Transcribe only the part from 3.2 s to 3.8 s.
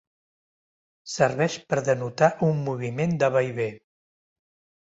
de vaivé.